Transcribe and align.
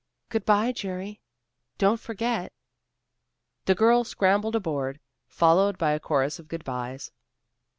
"Good 0.29 0.45
by, 0.45 0.71
Jerry. 0.71 1.21
Don't 1.77 1.99
forget." 1.99 2.53
The 3.65 3.75
girls 3.75 4.07
scrambled 4.07 4.55
aboard, 4.55 4.99
followed 5.27 5.77
by 5.77 5.91
a 5.91 5.99
chorus 5.99 6.39
of 6.39 6.47
good 6.47 6.63
byes. 6.63 7.11